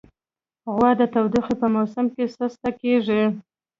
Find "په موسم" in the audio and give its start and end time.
1.61-2.05